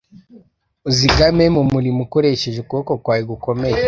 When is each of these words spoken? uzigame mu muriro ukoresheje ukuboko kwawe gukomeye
uzigame 0.89 1.45
mu 1.55 1.61
muriro 1.71 1.99
ukoresheje 2.05 2.57
ukuboko 2.61 2.91
kwawe 3.03 3.23
gukomeye 3.31 3.79